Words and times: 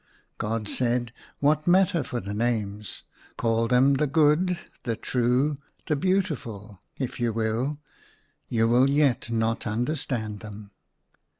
God 0.39 0.67
said," 0.67 1.11
What 1.41 1.67
matter 1.67 2.03
for 2.03 2.19
the 2.19 2.33
names? 2.33 3.03
Call 3.37 3.67
them 3.67 3.93
the 3.93 4.07
Good, 4.07 4.57
the 4.83 4.95
True, 4.95 5.57
the 5.85 5.95
Beautiful, 5.95 6.81
if 6.97 7.19
you 7.19 7.31
will— 7.31 7.77
you 8.49 8.67
will 8.67 8.89
yet 8.89 9.29
not 9.29 9.67
understand 9.67 10.39
them." 10.39 10.71